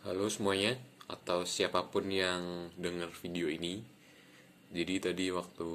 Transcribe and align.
Halo 0.00 0.32
semuanya, 0.32 0.80
atau 1.12 1.44
siapa 1.44 1.84
pun 1.92 2.08
yang 2.08 2.72
dengar 2.72 3.12
video 3.20 3.52
ini. 3.52 3.84
Jadi 4.72 4.96
tadi 4.96 5.28
waktu 5.28 5.68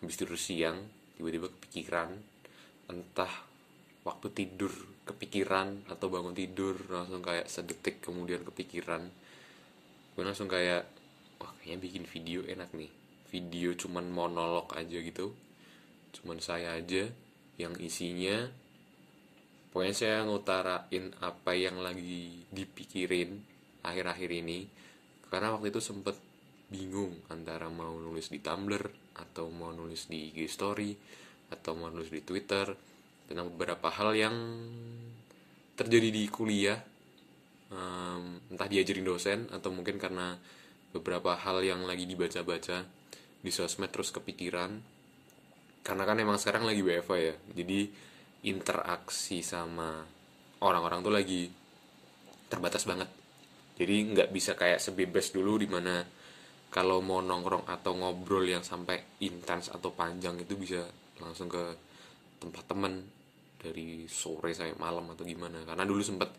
habis 0.00 0.16
tidur 0.16 0.40
siang, 0.40 0.88
tiba-tiba 1.20 1.52
kepikiran, 1.52 2.08
entah 2.88 3.28
waktu 4.08 4.32
tidur 4.32 4.72
kepikiran 5.04 5.84
atau 5.84 6.08
bangun 6.08 6.32
tidur 6.32 6.80
langsung 6.88 7.20
kayak 7.20 7.44
sedetik 7.44 8.00
kemudian 8.00 8.40
kepikiran. 8.40 9.04
Gue 10.16 10.24
langsung 10.24 10.48
kayak, 10.48 10.88
wah 11.36 11.52
kayaknya 11.60 11.76
bikin 11.84 12.04
video 12.08 12.48
enak 12.48 12.72
nih. 12.72 12.88
Video 13.28 13.76
cuman 13.76 14.08
monolog 14.08 14.72
aja 14.80 14.96
gitu. 14.96 15.36
Cuman 16.16 16.40
saya 16.40 16.72
aja 16.72 17.04
yang 17.60 17.76
isinya 17.76 18.48
Pokoknya 19.68 19.92
saya 19.92 20.24
ngutarain 20.24 21.12
apa 21.20 21.52
yang 21.52 21.84
lagi 21.84 22.40
dipikirin 22.48 23.57
akhir-akhir 23.88 24.30
ini 24.30 24.68
Karena 25.28 25.52
waktu 25.56 25.72
itu 25.72 25.80
sempet 25.80 26.16
bingung 26.68 27.16
antara 27.32 27.72
mau 27.72 27.96
nulis 27.96 28.28
di 28.28 28.38
Tumblr 28.38 29.16
Atau 29.18 29.48
mau 29.48 29.72
nulis 29.72 30.06
di 30.06 30.32
IG 30.32 30.48
Story 30.48 30.92
Atau 31.52 31.74
mau 31.76 31.88
nulis 31.88 32.12
di 32.12 32.20
Twitter 32.20 32.68
Tentang 33.28 33.52
beberapa 33.52 33.92
hal 33.92 34.16
yang 34.16 34.36
terjadi 35.78 36.10
di 36.10 36.24
kuliah. 36.26 36.82
Um, 37.70 38.42
Entah 38.50 38.66
diajarin 38.66 39.06
dosen 39.06 39.46
atau 39.52 39.70
mungkin 39.70 40.00
karena 40.02 40.34
beberapa 40.90 41.38
hal 41.38 41.62
yang 41.62 41.86
lagi 41.86 42.08
dibaca-baca 42.08 42.82
di 43.38 43.50
sosmed 43.54 43.92
terus 43.94 44.10
kepikiran. 44.10 44.82
Karena 45.86 46.02
kan 46.02 46.18
emang 46.18 46.40
sekarang 46.40 46.66
lagi 46.66 46.82
WFA 46.82 47.16
ya 47.20 47.34
jadi 47.54 47.86
interaksi 48.44 49.44
sama 49.44 50.02
orang-orang 50.62 51.00
tuh 51.00 51.14
lagi 51.14 51.48
terbatas 52.48 52.86
banget 52.88 53.08
jadi 53.78 53.94
nggak 54.10 54.28
bisa 54.34 54.58
kayak 54.58 54.82
sebebas 54.82 55.30
dulu 55.30 55.62
di 55.62 55.70
mana 55.70 56.02
kalau 56.68 57.00
mau 57.00 57.22
nongkrong 57.22 57.64
atau 57.64 57.94
ngobrol 57.96 58.44
yang 58.44 58.66
sampai 58.66 59.22
intens 59.24 59.70
atau 59.72 59.94
panjang 59.94 60.36
itu 60.42 60.58
bisa 60.58 60.82
langsung 61.22 61.48
ke 61.48 61.62
tempat 62.42 62.66
temen 62.68 63.06
dari 63.58 64.04
sore 64.10 64.52
sampai 64.52 64.76
malam 64.76 65.14
atau 65.14 65.24
gimana. 65.24 65.64
Karena 65.64 65.86
dulu 65.86 66.02
sempet 66.04 66.30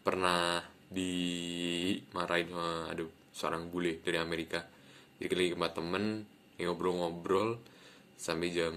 pernah 0.00 0.62
dimarahin 0.88 2.48
sama 2.48 2.68
ada 2.90 3.04
seorang 3.34 3.68
bule 3.68 4.00
dari 4.00 4.18
Amerika. 4.18 4.62
Jadi 5.18 5.34
lagi 5.34 5.50
tempat 5.54 5.72
temen 5.74 6.04
ngobrol-ngobrol 6.58 7.58
sampai 8.14 8.48
jam 8.54 8.74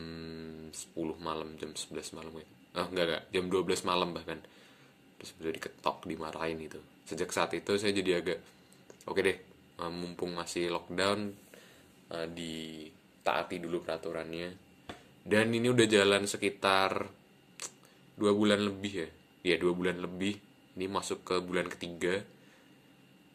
10 0.74 0.74
malam 1.22 1.54
jam 1.62 1.72
11 1.72 2.18
malam 2.18 2.34
gitu. 2.34 2.54
Oh 2.78 2.88
enggak 2.90 3.06
enggak 3.06 3.24
jam 3.32 3.46
12 3.50 3.90
malam 3.90 4.10
bahkan 4.14 4.42
terus 5.18 5.34
udah 5.42 5.52
diketok 5.54 6.06
dimarahin 6.06 6.62
itu 6.62 6.78
sejak 7.08 7.32
saat 7.32 7.56
itu 7.56 7.80
saya 7.80 7.96
jadi 7.96 8.20
agak 8.20 8.40
oke 9.08 9.20
deh 9.24 9.38
eh, 9.80 9.92
mumpung 9.92 10.36
masih 10.36 10.68
lockdown 10.68 11.32
eh, 12.12 12.28
ditaati 12.28 13.64
dulu 13.64 13.82
peraturannya. 13.82 14.68
Dan 15.28 15.52
ini 15.52 15.68
udah 15.68 15.88
jalan 15.88 16.24
sekitar 16.24 17.04
dua 18.16 18.32
bulan 18.32 18.64
lebih 18.64 18.94
ya. 19.04 19.10
Ya 19.44 19.56
dua 19.60 19.76
bulan 19.76 20.00
lebih. 20.00 20.40
Ini 20.80 20.88
masuk 20.88 21.28
ke 21.28 21.36
bulan 21.44 21.68
ketiga. 21.68 22.24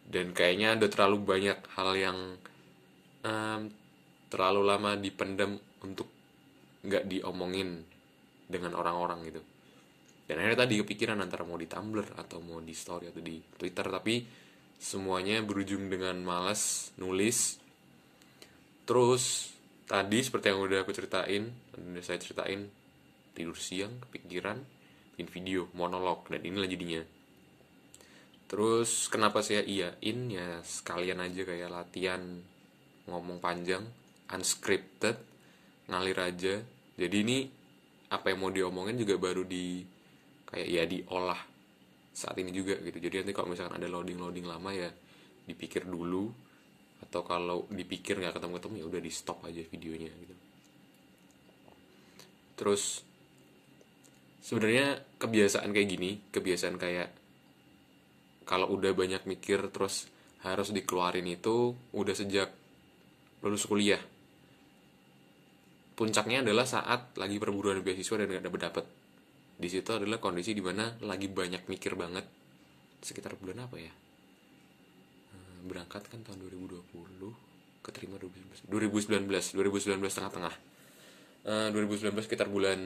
Dan 0.08 0.32
kayaknya 0.32 0.80
ada 0.80 0.88
terlalu 0.88 1.20
banyak 1.20 1.58
hal 1.76 1.90
yang 2.00 2.18
em, 3.28 3.68
terlalu 4.32 4.64
lama 4.64 4.96
dipendam 4.96 5.60
untuk 5.84 6.08
nggak 6.80 7.04
diomongin 7.12 7.84
dengan 8.48 8.72
orang-orang 8.72 9.28
gitu 9.28 9.42
dan 10.32 10.40
akhirnya 10.40 10.64
tadi 10.64 10.80
kepikiran 10.80 11.20
antara 11.20 11.44
mau 11.44 11.60
di 11.60 11.68
Tumblr 11.68 12.16
atau 12.16 12.40
mau 12.40 12.56
di 12.64 12.72
story 12.72 13.12
atau 13.12 13.20
di 13.20 13.36
Twitter. 13.36 13.84
Tapi 13.84 14.24
semuanya 14.80 15.44
berujung 15.44 15.92
dengan 15.92 16.16
malas 16.24 16.88
nulis. 16.96 17.60
Terus 18.88 19.52
tadi 19.84 20.24
seperti 20.24 20.48
yang 20.48 20.64
udah 20.64 20.88
aku 20.88 20.96
ceritain 20.96 21.52
udah 21.76 22.00
saya 22.00 22.16
ceritain 22.16 22.64
tidur 23.36 23.60
siang 23.60 23.92
kepikiran 24.08 24.56
bikin 25.12 25.28
video 25.28 25.60
monolog. 25.76 26.24
Dan 26.32 26.48
inilah 26.48 26.64
jadinya. 26.64 27.04
Terus 28.48 29.12
kenapa 29.12 29.44
saya 29.44 29.60
iyain? 29.60 30.18
Ya 30.32 30.64
sekalian 30.64 31.20
aja 31.20 31.44
kayak 31.44 31.68
latihan 31.68 32.40
ngomong 33.04 33.36
panjang 33.36 33.84
unscripted 34.32 35.20
ngalir 35.92 36.16
aja. 36.24 36.56
Jadi 36.96 37.16
ini 37.20 37.52
apa 38.08 38.32
yang 38.32 38.40
mau 38.40 38.48
diomongin 38.48 38.96
juga 38.96 39.20
baru 39.20 39.44
di 39.44 39.92
kayak 40.52 40.68
ya 40.68 40.84
diolah 40.84 41.40
saat 42.12 42.36
ini 42.36 42.52
juga 42.52 42.76
gitu. 42.84 43.00
Jadi 43.00 43.24
nanti 43.24 43.32
kalau 43.32 43.48
misalkan 43.48 43.80
ada 43.80 43.88
loading 43.88 44.20
loading 44.20 44.44
lama 44.44 44.70
ya 44.76 44.92
dipikir 45.48 45.88
dulu 45.88 46.28
atau 47.02 47.24
kalau 47.26 47.66
dipikir 47.72 48.20
nggak 48.20 48.38
ketemu 48.38 48.52
ketemu 48.60 48.74
ya 48.78 48.84
udah 48.86 49.00
di 49.02 49.10
stop 49.10 49.38
aja 49.48 49.64
videonya 49.64 50.12
gitu. 50.12 50.34
Terus 52.60 53.00
sebenarnya 54.44 55.00
kebiasaan 55.18 55.72
kayak 55.72 55.88
gini 55.88 56.10
kebiasaan 56.30 56.76
kayak 56.76 57.08
kalau 58.44 58.68
udah 58.70 58.92
banyak 58.92 59.24
mikir 59.24 59.72
terus 59.72 60.06
harus 60.44 60.74
dikeluarin 60.74 61.26
itu 61.26 61.72
udah 61.96 62.14
sejak 62.14 62.52
lulus 63.40 63.64
kuliah. 63.64 64.02
Puncaknya 65.96 66.42
adalah 66.42 66.66
saat 66.66 67.14
lagi 67.16 67.38
perburuan 67.38 67.80
beasiswa 67.80 68.20
dan 68.20 68.28
gak 68.28 68.44
dapet 68.46 68.60
dapet 68.60 68.84
di 69.62 69.70
situ 69.70 69.94
adalah 69.94 70.18
kondisi 70.18 70.50
di 70.50 70.58
mana 70.58 70.90
lagi 71.06 71.30
banyak 71.30 71.70
mikir 71.70 71.94
banget. 71.94 72.26
Sekitar 72.98 73.38
bulan 73.38 73.70
apa 73.70 73.78
ya? 73.78 73.94
Eh, 75.30 75.58
berangkat 75.62 76.10
kan 76.10 76.26
tahun 76.26 76.42
2020 76.50 77.30
keterima 77.86 78.18
2019 78.18 78.66
2019 78.66 79.54
2019 79.54 80.18
tengah-tengah. 80.18 80.54
Eh, 81.46 81.68
2019 81.70 82.26
sekitar 82.26 82.50
bulan 82.50 82.78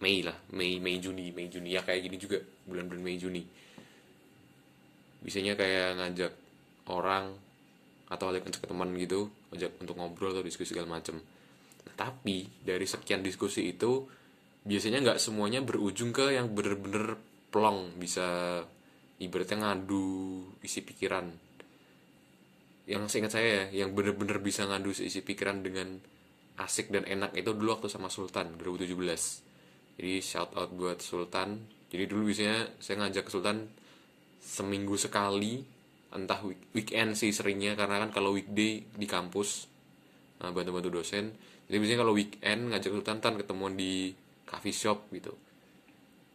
Mei 0.00 0.22
lah. 0.22 0.38
Mei 0.54 0.78
Mei 0.78 1.02
Juni 1.02 1.34
Mei 1.34 1.50
Juni. 1.50 1.74
Ya 1.74 1.82
kayak 1.82 2.06
gini 2.06 2.16
juga. 2.16 2.38
Bulan-bulan 2.70 3.02
Mei 3.02 3.18
Juni. 3.18 3.42
Biasanya 5.20 5.58
kayak 5.58 5.98
ngajak 5.98 6.32
orang 6.88 7.34
atau 8.10 8.30
ajak 8.34 8.42
ngajak 8.46 8.64
teman 8.66 8.90
gitu 8.98 9.30
ajak 9.54 9.70
untuk 9.78 9.94
ngobrol 9.98 10.34
atau 10.34 10.42
diskusi 10.42 10.74
segala 10.74 10.98
macem. 10.98 11.18
Nah, 11.86 11.94
tapi 11.94 12.46
dari 12.62 12.86
sekian 12.86 13.22
diskusi 13.22 13.70
itu 13.70 14.06
biasanya 14.66 15.00
nggak 15.00 15.20
semuanya 15.22 15.60
berujung 15.64 16.12
ke 16.12 16.36
yang 16.36 16.52
bener-bener 16.52 17.16
plong 17.50 17.96
bisa 17.96 18.60
ibaratnya 19.20 19.56
ngadu 19.60 20.42
isi 20.64 20.80
pikiran. 20.84 21.26
Yang 22.90 23.02
seingat 23.12 23.32
saya 23.36 23.48
ya 23.70 23.84
yang 23.84 23.94
bener-bener 23.94 24.42
bisa 24.42 24.66
ngadu 24.66 24.90
isi 24.92 25.22
pikiran 25.22 25.62
dengan 25.62 26.00
asik 26.60 26.92
dan 26.92 27.08
enak 27.08 27.32
itu 27.36 27.56
dulu 27.56 27.80
waktu 27.80 27.88
sama 27.88 28.12
Sultan 28.12 28.58
2017 28.60 29.50
jadi 30.00 30.16
shout 30.24 30.56
out 30.56 30.72
buat 30.72 31.04
Sultan. 31.04 31.60
Jadi 31.92 32.08
dulu 32.08 32.32
biasanya 32.32 32.72
saya 32.80 33.04
ngajak 33.04 33.28
ke 33.28 33.30
Sultan 33.36 33.68
seminggu 34.40 34.96
sekali 34.96 35.60
entah 36.16 36.40
week- 36.40 36.72
weekend 36.72 37.20
sih 37.20 37.28
seringnya 37.36 37.76
karena 37.76 38.00
kan 38.00 38.08
kalau 38.08 38.32
weekday 38.32 38.80
di 38.80 39.04
kampus 39.04 39.68
nah, 40.40 40.56
bantu-bantu 40.56 40.88
dosen. 40.88 41.36
Jadi 41.68 41.76
biasanya 41.76 42.00
kalau 42.00 42.16
weekend 42.16 42.72
ngajak 42.72 42.90
Sultan 42.96 43.20
tan 43.20 43.36
ketemuan 43.36 43.76
di 43.76 44.16
coffee 44.50 44.74
shop 44.74 45.06
gitu. 45.14 45.30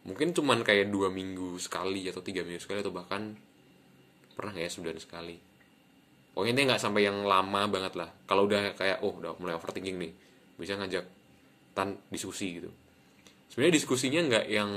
Mungkin 0.08 0.32
cuman 0.32 0.64
kayak 0.64 0.88
dua 0.88 1.12
minggu 1.12 1.60
sekali 1.60 2.08
atau 2.08 2.24
tiga 2.24 2.40
minggu 2.40 2.64
sekali 2.64 2.80
atau 2.80 2.94
bahkan 2.94 3.36
pernah 4.32 4.56
ya 4.56 4.70
sebulan 4.72 4.96
sekali. 4.96 5.36
Pokoknya 6.32 6.52
ini 6.56 6.62
nggak 6.72 6.80
sampai 6.80 7.02
yang 7.04 7.24
lama 7.28 7.68
banget 7.68 7.92
lah. 7.96 8.08
Kalau 8.24 8.48
udah 8.48 8.72
kayak 8.76 9.04
oh 9.04 9.12
udah 9.20 9.36
mulai 9.36 9.56
overthinking 9.56 9.96
nih 10.00 10.12
bisa 10.56 10.80
ngajak 10.80 11.04
tan 11.76 12.00
diskusi 12.08 12.60
gitu. 12.60 12.72
Sebenarnya 13.52 13.74
diskusinya 13.76 14.20
nggak 14.24 14.46
yang 14.48 14.70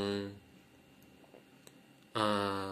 eh, 2.16 2.72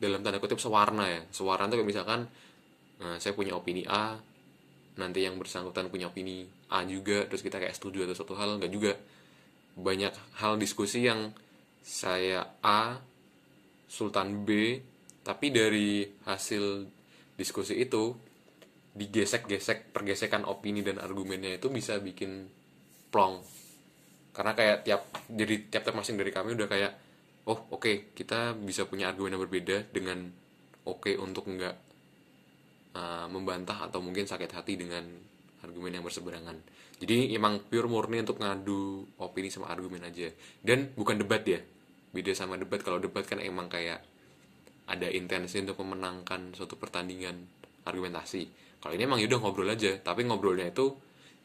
dalam 0.00 0.20
tanda 0.24 0.38
kutip 0.42 0.58
sewarna 0.58 1.04
ya. 1.06 1.20
Sewarna 1.30 1.70
tuh 1.70 1.82
kayak 1.82 1.90
misalkan 1.90 2.20
eh, 3.02 3.16
saya 3.20 3.36
punya 3.36 3.54
opini 3.54 3.86
A 3.86 4.18
nanti 4.98 5.24
yang 5.24 5.40
bersangkutan 5.40 5.88
punya 5.88 6.10
opini 6.12 6.44
A 6.72 6.84
juga 6.84 7.24
terus 7.28 7.40
kita 7.40 7.56
kayak 7.56 7.72
setuju 7.72 8.04
atau 8.08 8.16
suatu 8.16 8.34
hal 8.36 8.60
nggak 8.60 8.72
juga 8.72 8.92
banyak 9.80 10.12
hal 10.40 10.60
diskusi 10.60 11.08
yang 11.08 11.32
saya 11.80 12.60
A 12.60 13.00
Sultan 13.90 14.46
B 14.46 14.78
tapi 15.20 15.52
dari 15.52 16.06
hasil 16.24 16.86
diskusi 17.36 17.76
itu 17.76 18.14
digesek-gesek 18.90 19.94
pergesekan 19.94 20.44
opini 20.48 20.82
dan 20.82 20.98
argumennya 20.98 21.56
itu 21.56 21.70
bisa 21.70 22.00
bikin 22.02 22.48
plong. 23.12 23.40
Karena 24.34 24.52
kayak 24.54 24.86
tiap 24.86 25.02
jadi 25.28 25.54
tiap 25.68 25.82
tiap 25.86 25.96
masing 25.98 26.16
dari 26.16 26.32
kami 26.32 26.54
udah 26.54 26.68
kayak 26.70 26.92
oh 27.50 27.58
oke 27.74 28.14
kita 28.14 28.54
bisa 28.58 28.86
punya 28.86 29.10
argumen 29.10 29.36
yang 29.36 29.42
berbeda 29.42 29.90
dengan 29.90 30.30
oke 30.86 31.10
untuk 31.18 31.50
nggak 31.50 31.76
uh, 32.94 33.26
membantah 33.26 33.90
atau 33.90 33.98
mungkin 34.02 34.26
sakit 34.26 34.50
hati 34.50 34.78
dengan 34.78 35.02
argumen 35.66 35.98
yang 35.98 36.04
berseberangan 36.06 36.56
jadi 37.00 37.32
emang 37.32 37.64
pure 37.64 37.88
murni 37.88 38.20
untuk 38.20 38.44
ngadu 38.44 39.08
opini 39.16 39.48
sama 39.48 39.72
argumen 39.72 40.04
aja. 40.04 40.28
Dan 40.60 40.92
bukan 40.92 41.16
debat 41.16 41.40
ya 41.48 41.56
beda 42.12 42.36
sama 42.36 42.60
debat. 42.60 42.84
Kalau 42.84 43.00
debat 43.00 43.24
kan 43.24 43.40
emang 43.40 43.72
kayak 43.72 44.04
ada 44.84 45.08
intensi 45.08 45.64
untuk 45.64 45.80
memenangkan 45.80 46.52
suatu 46.52 46.76
pertandingan 46.76 47.40
argumentasi. 47.88 48.44
Kalau 48.84 48.92
ini 48.92 49.08
emang 49.08 49.16
yaudah 49.16 49.40
ngobrol 49.40 49.72
aja 49.72 49.96
tapi 49.96 50.28
ngobrolnya 50.28 50.68
itu 50.68 50.92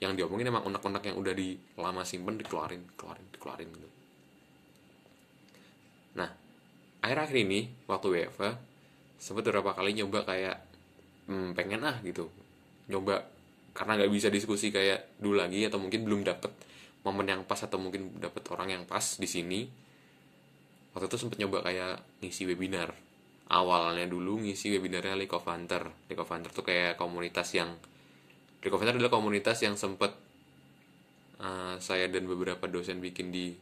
yang 0.04 0.20
diomongin 0.20 0.52
emang 0.52 0.68
unek-unek 0.68 1.08
yang 1.08 1.16
udah 1.16 1.32
di 1.32 1.56
lama 1.80 2.04
simpen 2.04 2.36
dikeluarin 2.36 2.84
keluarin 3.00 3.28
dikeluarin 3.32 3.70
gitu. 3.72 3.90
Nah 6.20 6.30
akhir-akhir 7.00 7.38
ini 7.48 7.60
waktu 7.88 8.08
WFA 8.12 8.60
sempat 9.16 9.48
beberapa 9.48 9.72
kali 9.72 9.96
nyoba 9.96 10.28
kayak 10.28 10.58
hmm, 11.32 11.56
pengen 11.56 11.88
ah 11.88 11.96
gitu. 12.04 12.28
Nyoba 12.92 13.35
karena 13.76 14.00
nggak 14.00 14.12
bisa 14.12 14.32
diskusi 14.32 14.72
kayak 14.72 15.20
dulu 15.20 15.36
lagi 15.44 15.68
atau 15.68 15.84
mungkin 15.84 16.08
belum 16.08 16.24
dapet 16.24 16.48
momen 17.04 17.28
yang 17.28 17.44
pas 17.44 17.60
atau 17.60 17.76
mungkin 17.76 18.18
dapet 18.18 18.48
orang 18.50 18.72
yang 18.72 18.84
pas 18.88 19.20
di 19.20 19.28
sini. 19.28 19.68
Waktu 20.96 21.12
itu 21.12 21.18
sempet 21.20 21.38
nyoba 21.44 21.62
kayak 21.62 22.24
ngisi 22.24 22.48
webinar. 22.48 22.96
Awalnya 23.52 24.10
dulu 24.10 24.42
ngisi 24.42 24.74
webinarnya 24.74 25.20
League 25.20 25.36
of 25.36 25.46
Hunter. 25.46 25.92
League 26.10 26.18
of 26.18 26.32
Hunter 26.32 26.50
tuh 26.50 26.66
kayak 26.66 26.98
komunitas 26.98 27.52
yang 27.54 27.78
League 28.64 28.74
of 28.74 28.80
Hunter 28.80 28.96
adalah 28.98 29.14
komunitas 29.14 29.62
yang 29.62 29.78
sempet 29.78 30.16
uh, 31.44 31.78
saya 31.78 32.08
dan 32.10 32.26
beberapa 32.26 32.66
dosen 32.66 33.04
bikin 33.04 33.30
di 33.30 33.54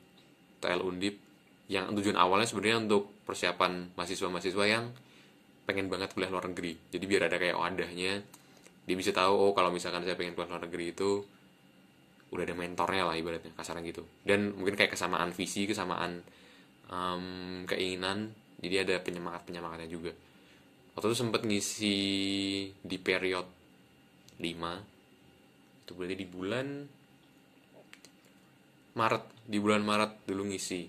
TL 0.63 0.79
Undip 0.79 1.19
yang 1.67 1.91
tujuan 1.91 2.15
awalnya 2.15 2.47
sebenarnya 2.47 2.85
untuk 2.85 3.11
persiapan 3.27 3.97
mahasiswa-mahasiswa 3.97 4.65
yang 4.69 4.93
pengen 5.67 5.89
banget 5.91 6.15
kuliah 6.15 6.31
luar 6.31 6.47
negeri. 6.47 6.79
Jadi 6.93 7.03
biar 7.03 7.27
ada 7.27 7.35
kayak 7.41 7.57
wadahnya 7.59 8.23
dia 8.83 8.95
bisa 8.99 9.15
tahu 9.15 9.31
oh 9.31 9.51
kalau 9.55 9.71
misalkan 9.71 10.03
saya 10.03 10.19
pengen 10.19 10.35
kuliah 10.35 10.51
luar 10.51 10.63
negeri 10.67 10.91
itu 10.91 11.23
udah 12.33 12.43
ada 12.43 12.55
mentornya 12.57 13.03
lah 13.05 13.15
ibaratnya 13.15 13.53
kasarnya 13.53 13.85
gitu. 13.85 14.03
Dan 14.25 14.57
mungkin 14.57 14.73
kayak 14.73 14.97
kesamaan 14.97 15.31
visi 15.31 15.69
kesamaan 15.69 16.25
um, 16.89 17.63
keinginan 17.69 18.33
jadi 18.63 18.87
ada 18.87 18.95
penyemangat 19.03 19.45
penyemangatnya 19.45 19.87
juga. 19.91 20.11
Waktu 20.97 21.05
itu 21.13 21.17
sempat 21.17 21.41
ngisi 21.45 21.97
di 22.73 22.97
period 23.01 23.47
5 24.39 25.83
itu 25.83 25.91
berarti 25.93 26.15
di 26.15 26.27
bulan 26.27 26.67
Maret 28.93 29.23
di 29.49 29.57
bulan 29.57 29.81
Maret 29.83 30.11
dulu 30.29 30.47
ngisi. 30.49 30.85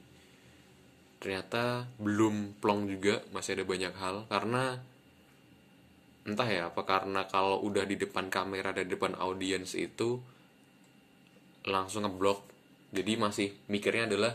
Ternyata 1.18 1.88
belum 1.96 2.60
plong 2.60 2.84
juga 2.88 3.24
masih 3.32 3.58
ada 3.60 3.64
banyak 3.64 3.94
hal 3.96 4.16
karena 4.28 4.76
entah 6.24 6.48
ya 6.48 6.72
apa 6.72 6.82
karena 6.88 7.28
kalau 7.28 7.60
udah 7.60 7.84
di 7.84 8.00
depan 8.00 8.32
kamera 8.32 8.72
dan 8.72 8.88
depan 8.88 9.12
audiens 9.20 9.76
itu 9.76 10.20
langsung 11.68 12.04
ngeblok. 12.04 12.44
Jadi 12.94 13.12
masih 13.18 13.48
mikirnya 13.68 14.06
adalah 14.08 14.32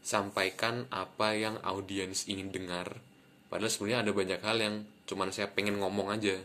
sampaikan 0.00 0.86
apa 0.94 1.34
yang 1.34 1.58
audiens 1.66 2.30
ingin 2.30 2.54
dengar. 2.54 2.94
Padahal 3.50 3.72
sebenarnya 3.72 3.98
ada 4.06 4.12
banyak 4.14 4.40
hal 4.40 4.56
yang 4.62 4.74
cuman 5.08 5.28
saya 5.34 5.50
pengen 5.50 5.82
ngomong 5.82 6.14
aja. 6.14 6.38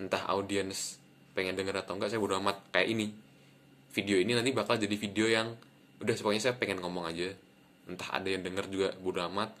Entah 0.00 0.26
audiens 0.32 0.98
pengen 1.32 1.54
denger 1.54 1.86
atau 1.86 1.94
enggak 1.94 2.10
saya 2.10 2.20
bodo 2.20 2.36
amat. 2.42 2.60
Kayak 2.74 2.88
ini. 2.90 3.06
Video 3.90 4.18
ini 4.18 4.34
nanti 4.38 4.54
bakal 4.54 4.78
jadi 4.78 4.94
video 4.94 5.26
yang 5.26 5.54
udah 6.02 6.14
pokoknya 6.18 6.42
saya 6.50 6.54
pengen 6.58 6.82
ngomong 6.82 7.06
aja. 7.06 7.30
Entah 7.86 8.10
ada 8.10 8.28
yang 8.30 8.42
denger 8.42 8.66
juga 8.70 8.88
bodo 8.98 9.22
amat. 9.30 9.54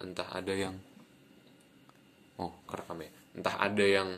Entah 0.00 0.28
ada 0.32 0.52
yang 0.52 0.76
oh 2.40 2.64
kerekam 2.64 3.04
ya. 3.04 3.10
Entah 3.36 3.54
ada 3.60 3.84
yang 3.84 4.08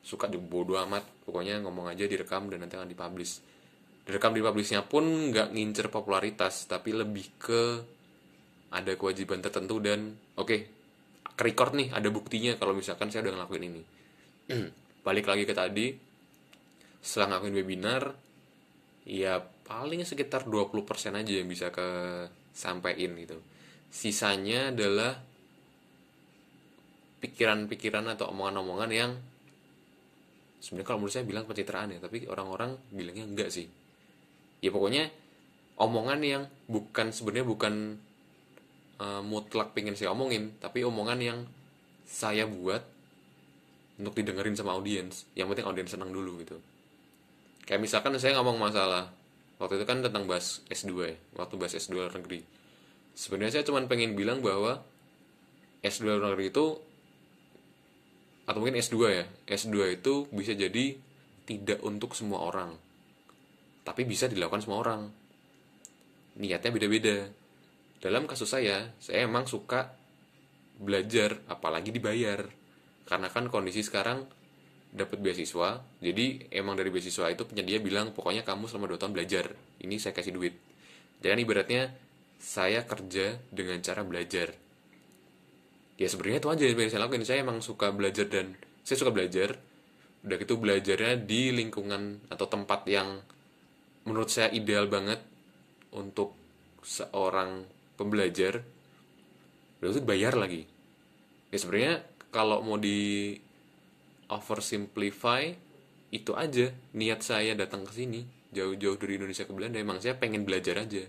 suka 0.00 0.30
di 0.30 0.38
bodo 0.40 0.78
amat 0.80 1.02
pokoknya 1.26 1.60
ngomong 1.66 1.90
aja 1.90 2.08
direkam 2.08 2.48
dan 2.48 2.64
nanti 2.64 2.78
akan 2.78 2.88
dipublish. 2.88 3.42
Direkam 4.06 4.32
di 4.32 4.40
publishnya 4.40 4.86
pun 4.86 5.34
nggak 5.34 5.52
ngincer 5.52 5.90
popularitas 5.90 6.70
tapi 6.70 6.94
lebih 6.94 7.26
ke 7.36 7.62
ada 8.70 8.92
kewajiban 8.94 9.42
tertentu 9.42 9.78
dan 9.82 10.14
oke 10.38 10.46
okay, 10.46 10.60
record 11.38 11.74
nih 11.74 11.90
ada 11.92 12.08
buktinya 12.08 12.54
kalau 12.56 12.72
misalkan 12.72 13.10
saya 13.12 13.28
udah 13.28 13.34
ngelakuin 13.38 13.64
ini. 13.66 13.82
Balik 15.06 15.26
lagi 15.26 15.44
ke 15.44 15.54
tadi 15.54 15.86
setelah 17.02 17.36
ngelakuin 17.38 17.54
webinar 17.62 18.02
ya 19.06 19.38
paling 19.38 20.02
sekitar 20.02 20.46
20% 20.46 20.86
aja 21.14 21.32
yang 21.34 21.46
bisa 21.46 21.70
ke 21.74 21.86
sampein 22.54 23.14
gitu. 23.18 23.38
Sisanya 23.90 24.74
adalah 24.74 25.18
pikiran-pikiran 27.20 28.04
atau 28.12 28.28
omongan-omongan 28.30 28.90
yang 28.92 29.10
sebenarnya 30.60 30.86
kalau 30.88 30.98
menurut 31.04 31.14
saya 31.14 31.24
bilang 31.24 31.44
pencitraan 31.48 31.94
ya 31.94 31.98
tapi 32.02 32.26
orang-orang 32.28 32.76
bilangnya 32.92 33.24
enggak 33.24 33.48
sih. 33.52 33.66
Ya 34.60 34.72
pokoknya 34.72 35.08
omongan 35.80 36.20
yang 36.24 36.42
bukan 36.66 37.12
sebenarnya 37.12 37.46
bukan 37.46 37.74
uh, 39.00 39.22
mutlak 39.24 39.76
pengen 39.76 39.96
saya 39.96 40.12
omongin 40.12 40.56
tapi 40.60 40.84
omongan 40.84 41.18
yang 41.20 41.38
saya 42.06 42.48
buat 42.48 42.82
untuk 43.96 44.16
didengerin 44.16 44.56
sama 44.56 44.76
audiens. 44.76 45.24
Yang 45.32 45.56
penting 45.56 45.66
audiens 45.68 45.92
senang 45.92 46.12
dulu 46.12 46.40
gitu. 46.44 46.60
Kayak 47.66 47.82
misalkan 47.82 48.14
saya 48.20 48.38
ngomong 48.38 48.62
masalah 48.62 49.10
waktu 49.56 49.80
itu 49.80 49.86
kan 49.88 50.04
tentang 50.04 50.28
bahas 50.28 50.60
S2 50.68 50.92
ya 51.00 51.16
waktu 51.34 51.54
bahas 51.56 51.74
S2 51.74 51.96
luar 51.96 52.12
negeri. 52.12 52.44
Sebenarnya 53.16 53.60
saya 53.60 53.64
cuma 53.64 53.80
pengen 53.88 54.12
bilang 54.12 54.44
bahwa 54.44 54.84
S2 55.80 56.04
luar 56.20 56.36
negeri 56.36 56.52
itu 56.52 56.78
atau 58.46 58.58
mungkin 58.62 58.78
S2 58.78 58.96
ya. 59.10 59.24
S2 59.50 59.98
itu 59.98 60.30
bisa 60.30 60.54
jadi 60.54 60.94
tidak 61.46 61.82
untuk 61.82 62.14
semua 62.14 62.46
orang. 62.46 62.70
Tapi 63.82 64.06
bisa 64.06 64.30
dilakukan 64.30 64.62
semua 64.62 64.82
orang. 64.82 65.10
Niatnya 66.38 66.70
beda-beda. 66.70 67.26
Dalam 67.98 68.30
kasus 68.30 68.54
saya 68.54 68.94
saya 69.02 69.26
emang 69.26 69.50
suka 69.50 69.90
belajar 70.78 71.42
apalagi 71.50 71.90
dibayar. 71.90 72.46
Karena 73.06 73.30
kan 73.30 73.50
kondisi 73.50 73.82
sekarang 73.82 74.26
dapat 74.96 75.18
beasiswa 75.20 75.82
jadi 76.00 76.48
emang 76.56 76.78
dari 76.78 76.88
beasiswa 76.88 77.28
itu 77.28 77.44
penyedia 77.44 77.82
bilang 77.82 78.16
pokoknya 78.16 78.46
kamu 78.46 78.70
selama 78.70 78.94
2 78.94 79.02
tahun 79.02 79.12
belajar. 79.14 79.44
Ini 79.82 79.98
saya 79.98 80.14
kasih 80.14 80.34
duit. 80.34 80.54
Dan 81.18 81.42
ibaratnya 81.42 81.90
saya 82.38 82.86
kerja 82.86 83.42
dengan 83.50 83.80
cara 83.82 84.06
belajar 84.06 84.65
ya 85.96 86.08
sebenarnya 86.08 86.40
itu 86.44 86.50
aja 86.52 86.64
yang 86.68 86.90
saya 86.92 87.02
lakukan 87.04 87.24
saya 87.24 87.40
emang 87.40 87.58
suka 87.64 87.92
belajar 87.92 88.28
dan 88.28 88.56
saya 88.86 88.96
suka 89.02 89.12
belajar. 89.12 89.58
Udah 90.26 90.36
gitu 90.42 90.58
belajarnya 90.58 91.22
di 91.22 91.54
lingkungan 91.54 92.26
atau 92.30 92.46
tempat 92.50 92.82
yang 92.90 93.22
menurut 94.06 94.26
saya 94.26 94.50
ideal 94.50 94.90
banget 94.90 95.22
untuk 95.94 96.34
seorang 96.82 97.66
pembelajar. 97.94 98.62
Itu 99.78 100.02
bayar 100.02 100.34
lagi. 100.34 100.66
Ya 101.50 101.58
sebenarnya 101.62 102.02
kalau 102.34 102.62
mau 102.62 102.74
di 102.78 103.38
oversimplify 104.30 105.54
itu 106.10 106.34
aja. 106.34 106.74
Niat 106.94 107.22
saya 107.22 107.54
datang 107.54 107.86
ke 107.86 107.94
sini 107.94 108.26
jauh-jauh 108.54 108.96
dari 108.96 109.18
Indonesia 109.18 109.44
ke 109.44 109.52
Belanda 109.52 109.76
emang 109.76 109.98
saya 109.98 110.18
pengen 110.18 110.46
belajar 110.46 110.80
aja. 110.80 111.04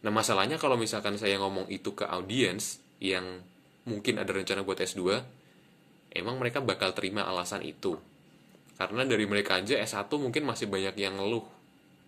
Nah 0.00 0.12
masalahnya 0.12 0.56
kalau 0.56 0.80
misalkan 0.80 1.20
saya 1.20 1.36
ngomong 1.36 1.68
itu 1.68 1.92
ke 1.92 2.08
audiens 2.08 2.80
yang 3.00 3.44
mungkin 3.88 4.20
ada 4.20 4.32
rencana 4.32 4.60
buat 4.64 4.80
S2 4.80 5.00
emang 6.14 6.36
mereka 6.36 6.58
bakal 6.60 6.92
terima 6.92 7.24
alasan 7.26 7.62
itu. 7.62 7.96
Karena 8.76 9.04
dari 9.04 9.28
mereka 9.28 9.60
aja 9.60 9.76
S1 9.76 10.08
mungkin 10.16 10.48
masih 10.48 10.66
banyak 10.66 10.96
yang 10.96 11.20
ngeluh 11.20 11.44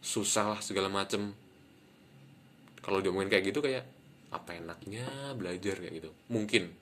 susah 0.02 0.56
lah 0.56 0.60
segala 0.64 0.88
macem. 0.90 1.30
Kalau 2.82 2.98
diomongin 2.98 3.30
kayak 3.30 3.54
gitu 3.54 3.62
kayak 3.62 3.86
apa 4.32 4.58
enaknya 4.58 5.06
belajar 5.36 5.78
kayak 5.78 5.94
gitu? 6.02 6.10
Mungkin. 6.32 6.72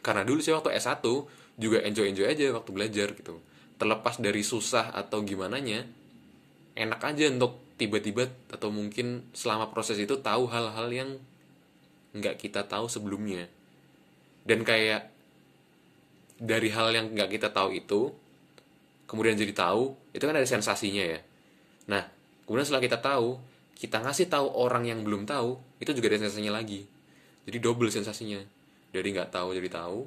Karena 0.00 0.22
dulu 0.22 0.38
sih 0.40 0.54
waktu 0.54 0.72
S1 0.78 1.02
juga 1.58 1.82
enjoy-enjoy 1.82 2.26
aja 2.30 2.46
waktu 2.54 2.70
belajar 2.72 3.08
gitu. 3.12 3.42
Terlepas 3.76 4.16
dari 4.22 4.40
susah 4.40 4.94
atau 4.94 5.20
gimana 5.20 5.60
nya 5.60 5.84
enak 6.78 7.00
aja 7.02 7.28
untuk 7.28 7.60
tiba-tiba 7.76 8.32
atau 8.48 8.72
mungkin 8.72 9.28
selama 9.36 9.68
proses 9.68 10.00
itu 10.00 10.16
tahu 10.16 10.48
hal-hal 10.48 10.88
yang 10.88 11.10
nggak 12.16 12.40
kita 12.40 12.64
tahu 12.64 12.88
sebelumnya 12.88 13.44
dan 14.46 14.62
kayak 14.62 15.10
dari 16.38 16.70
hal 16.70 16.94
yang 16.94 17.12
nggak 17.12 17.34
kita 17.34 17.50
tahu 17.50 17.74
itu 17.74 18.14
kemudian 19.10 19.34
jadi 19.34 19.52
tahu 19.52 19.94
itu 20.14 20.24
kan 20.24 20.36
ada 20.36 20.46
sensasinya 20.46 21.02
ya 21.02 21.20
Nah, 21.86 22.02
kemudian 22.44 22.66
setelah 22.66 22.84
kita 22.84 22.98
tahu, 22.98 23.38
kita 23.78 24.02
ngasih 24.02 24.26
tahu 24.26 24.46
orang 24.50 24.84
yang 24.86 25.00
belum 25.06 25.24
tahu, 25.26 25.58
itu 25.78 25.90
juga 25.94 26.14
ada 26.14 26.26
sensasinya 26.26 26.58
lagi. 26.58 26.86
Jadi 27.46 27.58
double 27.62 27.90
sensasinya. 27.90 28.42
Dari 28.90 29.08
nggak 29.14 29.30
tahu 29.34 29.54
jadi 29.54 29.70
tahu, 29.70 29.98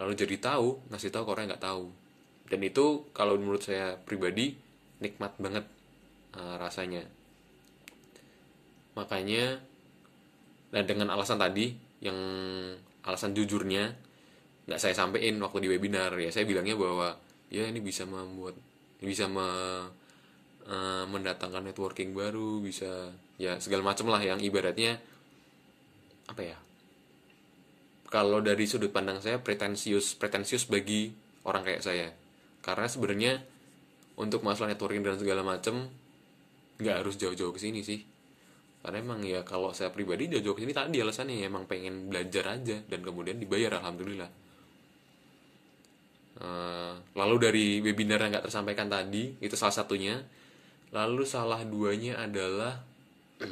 lalu 0.00 0.12
jadi 0.16 0.36
tahu, 0.40 0.68
ngasih 0.92 1.10
tahu 1.12 1.22
ke 1.28 1.30
orang 1.32 1.42
yang 1.48 1.52
nggak 1.56 1.64
tahu. 1.64 1.84
Dan 2.48 2.60
itu 2.64 2.84
kalau 3.12 3.36
menurut 3.36 3.60
saya 3.60 4.00
pribadi 4.00 4.56
nikmat 5.04 5.36
banget 5.36 5.64
uh, 6.36 6.56
rasanya. 6.56 7.04
Makanya, 8.96 9.60
nah 10.72 10.82
dengan 10.84 11.12
alasan 11.12 11.36
tadi, 11.36 11.76
yang 12.00 12.16
alasan 13.08 13.32
jujurnya, 13.32 13.96
nggak 14.68 14.80
saya 14.80 14.92
sampein 14.92 15.40
waktu 15.40 15.64
di 15.64 15.68
webinar. 15.72 16.12
Ya 16.20 16.28
saya 16.28 16.44
bilangnya 16.44 16.76
bahwa 16.76 17.16
ya 17.48 17.64
ini 17.64 17.80
bisa 17.80 18.04
membuat 18.04 18.54
bisa 19.00 19.24
me, 19.24 19.48
uh, 20.68 21.04
mendatangkan 21.08 21.64
networking 21.72 22.12
baru 22.12 22.60
bisa 22.60 23.08
ya 23.40 23.56
segala 23.56 23.86
macam 23.86 24.12
lah 24.12 24.20
yang 24.20 24.42
ibaratnya 24.42 25.00
apa 26.28 26.42
ya 26.44 26.58
kalau 28.08 28.40
dari 28.40 28.64
sudut 28.64 28.88
pandang 28.88 29.20
saya 29.20 29.40
pretensius 29.40 30.16
pretensius 30.16 30.64
bagi 30.64 31.12
orang 31.44 31.64
kayak 31.64 31.84
saya. 31.84 32.08
Karena 32.64 32.88
sebenarnya 32.88 33.32
untuk 34.16 34.42
masalah 34.42 34.72
networking 34.72 35.04
dan 35.04 35.20
segala 35.20 35.44
macem 35.44 35.88
nggak 36.80 36.96
harus 37.04 37.14
jauh-jauh 37.20 37.52
ke 37.54 37.60
sini 37.60 37.82
sih 37.82 38.02
karena 38.88 39.04
emang 39.04 39.20
ya 39.20 39.44
kalau 39.44 39.68
saya 39.76 39.92
pribadi 39.92 40.32
jauh-jauh 40.32 40.56
ke 40.56 40.64
sini 40.64 40.72
tadi 40.72 41.04
alasannya 41.04 41.44
ya 41.44 41.52
emang 41.52 41.68
pengen 41.68 42.08
belajar 42.08 42.56
aja 42.56 42.80
dan 42.88 43.04
kemudian 43.04 43.36
dibayar 43.36 43.84
alhamdulillah. 43.84 44.32
Eh, 46.40 46.92
lalu 47.12 47.36
dari 47.36 47.66
webinar 47.84 48.24
yang 48.24 48.32
nggak 48.32 48.48
tersampaikan 48.48 48.88
tadi 48.88 49.36
itu 49.44 49.52
salah 49.60 49.76
satunya. 49.76 50.24
Lalu 50.88 51.20
salah 51.28 51.60
duanya 51.68 52.16
adalah 52.16 52.80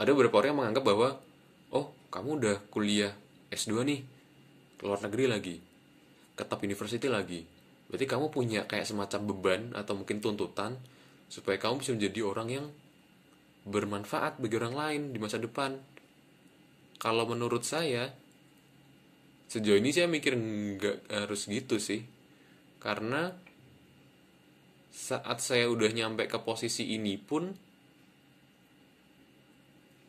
ada 0.00 0.10
beberapa 0.16 0.40
orang 0.40 0.56
yang 0.56 0.60
menganggap 0.64 0.84
bahwa 0.88 1.08
oh 1.76 1.92
kamu 2.08 2.40
udah 2.40 2.56
kuliah 2.72 3.12
S2 3.52 3.84
nih 3.84 4.00
ke 4.80 4.82
luar 4.88 5.04
negeri 5.04 5.28
lagi 5.28 5.60
ke 6.32 6.42
top 6.48 6.64
university 6.64 7.04
lagi. 7.04 7.44
Berarti 7.92 8.08
kamu 8.08 8.32
punya 8.32 8.64
kayak 8.64 8.88
semacam 8.88 9.20
beban 9.28 9.76
atau 9.76 9.92
mungkin 9.92 10.24
tuntutan 10.24 10.80
supaya 11.28 11.60
kamu 11.60 11.84
bisa 11.84 11.92
menjadi 11.92 12.20
orang 12.24 12.48
yang 12.48 12.66
bermanfaat 13.62 14.42
bagi 14.42 14.54
orang 14.58 14.74
lain 14.74 15.02
di 15.14 15.18
masa 15.22 15.38
depan. 15.38 15.78
Kalau 16.98 17.26
menurut 17.26 17.62
saya 17.66 18.10
sejauh 19.50 19.78
ini 19.78 19.90
saya 19.92 20.08
mikir 20.08 20.34
nggak 20.34 20.98
harus 21.10 21.46
gitu 21.46 21.78
sih. 21.78 22.02
Karena 22.82 23.30
saat 24.92 25.38
saya 25.40 25.70
udah 25.70 25.90
nyampe 25.90 26.26
ke 26.26 26.38
posisi 26.42 26.94
ini 26.94 27.16
pun 27.16 27.48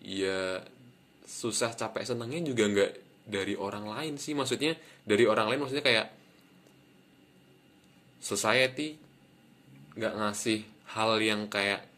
ya 0.04 0.60
susah 1.24 1.72
capek 1.72 2.04
senengnya 2.04 2.44
juga 2.44 2.68
nggak 2.68 2.92
dari 3.30 3.54
orang 3.54 3.86
lain 3.90 4.14
sih. 4.18 4.34
Maksudnya 4.34 4.74
dari 5.06 5.30
orang 5.30 5.54
lain 5.54 5.62
maksudnya 5.62 5.86
kayak 5.86 6.08
society 8.24 8.98
nggak 9.94 10.14
ngasih 10.18 10.60
hal 10.98 11.22
yang 11.22 11.46
kayak 11.52 11.93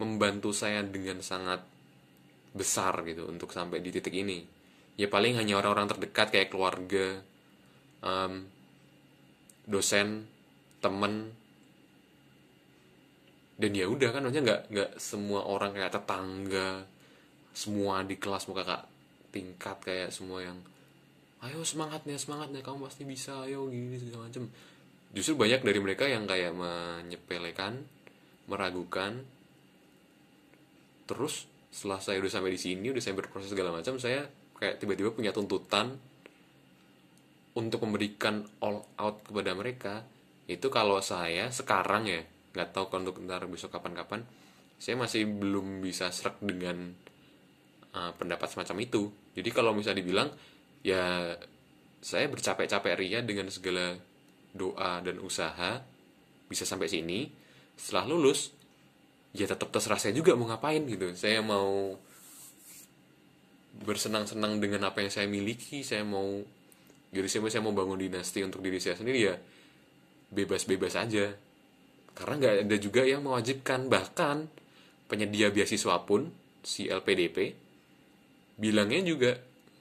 membantu 0.00 0.56
saya 0.56 0.80
dengan 0.80 1.20
sangat 1.20 1.60
besar 2.56 3.04
gitu 3.04 3.28
untuk 3.28 3.52
sampai 3.52 3.84
di 3.84 3.92
titik 3.92 4.16
ini. 4.16 4.42
Ya 4.96 5.06
paling 5.06 5.36
hanya 5.36 5.60
orang-orang 5.60 5.92
terdekat 5.92 6.32
kayak 6.32 6.50
keluarga 6.50 7.20
um, 8.00 8.48
dosen 9.68 10.24
temen. 10.80 11.36
Dan 13.60 13.76
ya 13.76 13.84
udah 13.86 14.08
kan 14.08 14.24
maksudnya 14.24 14.44
nggak 14.48 14.62
nggak 14.72 14.90
semua 14.96 15.44
orang 15.44 15.76
kayak 15.76 15.92
tetangga 15.92 16.88
semua 17.52 18.00
di 18.06 18.16
kelas 18.16 18.48
muka 18.48 18.64
kak 18.64 18.82
tingkat 19.34 19.76
kayak 19.82 20.10
semua 20.10 20.42
yang 20.42 20.58
ayo 21.44 21.64
semangatnya 21.64 22.16
semangatnya 22.16 22.60
kamu 22.60 22.86
pasti 22.86 23.02
bisa 23.06 23.46
ayo 23.46 23.70
gini 23.70 23.96
segala 23.96 24.28
macam 24.28 24.44
justru 25.10 25.34
banyak 25.34 25.60
dari 25.64 25.80
mereka 25.80 26.04
yang 26.06 26.28
kayak 26.28 26.52
menyepelekan 26.54 27.80
meragukan 28.46 29.24
terus 31.10 31.50
setelah 31.74 31.98
saya 31.98 32.22
udah 32.22 32.30
sampai 32.30 32.54
di 32.54 32.60
sini 32.62 32.86
udah 32.94 33.02
saya 33.02 33.18
berproses 33.18 33.50
segala 33.50 33.74
macam 33.74 33.98
saya 33.98 34.30
kayak 34.58 34.78
tiba-tiba 34.78 35.10
punya 35.10 35.34
tuntutan 35.34 35.98
untuk 37.58 37.82
memberikan 37.82 38.46
all 38.62 38.86
out 39.00 39.26
kepada 39.26 39.50
mereka. 39.58 39.94
Itu 40.46 40.70
kalau 40.70 41.02
saya 41.02 41.50
sekarang 41.50 42.06
ya 42.06 42.22
nggak 42.54 42.70
tahu 42.70 42.90
kalau 42.90 43.10
untuk 43.10 43.22
ntar 43.26 43.46
besok 43.46 43.74
kapan-kapan 43.74 44.26
saya 44.80 44.98
masih 44.98 45.26
belum 45.26 45.82
bisa 45.82 46.10
serak 46.10 46.38
dengan 46.42 46.94
uh, 47.94 48.12
pendapat 48.14 48.48
semacam 48.50 48.76
itu. 48.86 49.10
Jadi 49.34 49.50
kalau 49.50 49.74
misalnya 49.74 50.02
dibilang 50.02 50.28
ya 50.86 51.34
saya 52.00 52.26
bercapek-capek 52.30 52.96
ria 52.96 53.20
dengan 53.20 53.50
segala 53.52 53.98
doa 54.50 55.02
dan 55.02 55.18
usaha 55.22 55.82
bisa 56.46 56.64
sampai 56.66 56.90
sini. 56.90 57.30
Setelah 57.78 58.10
lulus 58.10 58.59
ya 59.30 59.46
tetap 59.46 59.70
terserah 59.70 59.98
saya 59.98 60.14
juga 60.14 60.34
mau 60.34 60.50
ngapain 60.50 60.82
gitu. 60.86 61.14
Saya 61.14 61.42
mau 61.42 61.94
bersenang-senang 63.80 64.58
dengan 64.58 64.90
apa 64.90 65.00
yang 65.00 65.12
saya 65.14 65.30
miliki 65.30 65.86
saya 65.86 66.02
mau 66.02 66.42
jadi 67.10 67.26
saya 67.26 67.48
saya 67.48 67.62
mau 67.64 67.74
bangun 67.74 67.98
dinasti 67.98 68.42
untuk 68.42 68.62
diri 68.62 68.78
saya 68.82 68.98
sendiri 68.98 69.20
ya 69.22 69.34
bebas-bebas 70.30 70.94
aja. 70.98 71.34
Karena 72.14 72.34
nggak 72.38 72.54
ada 72.66 72.76
juga 72.78 73.02
yang 73.06 73.26
mewajibkan. 73.26 73.86
Bahkan 73.86 74.36
penyedia 75.10 75.50
beasiswa 75.50 75.98
pun 76.06 76.30
si 76.62 76.86
LPDP 76.86 77.56
bilangnya 78.60 79.00
juga 79.00 79.30